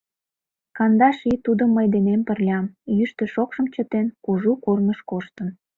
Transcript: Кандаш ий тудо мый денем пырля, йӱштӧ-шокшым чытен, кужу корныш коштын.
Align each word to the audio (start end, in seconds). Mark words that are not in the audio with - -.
Кандаш 0.77 1.17
ий 1.31 1.39
тудо 1.45 1.63
мый 1.75 1.87
денем 1.93 2.21
пырля, 2.27 2.59
йӱштӧ-шокшым 2.97 3.65
чытен, 3.73 4.07
кужу 4.23 4.51
корныш 4.63 4.99
коштын. 5.09 5.47